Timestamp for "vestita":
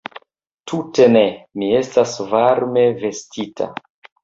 3.05-3.71